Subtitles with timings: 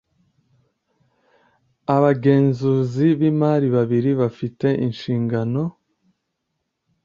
[1.95, 5.61] abagenzuzi b imari babiri bafite inshingano